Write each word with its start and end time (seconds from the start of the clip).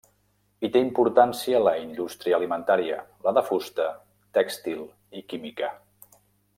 Hi 0.61 0.69
té 0.75 0.79
importància 0.85 1.59
la 1.65 1.73
indústria 1.81 2.39
alimentària, 2.41 2.97
la 3.27 3.35
de 3.35 3.39
la 3.39 3.45
fusta, 3.53 3.87
tèxtil 4.39 4.85
i 5.21 5.27
química. 5.33 5.75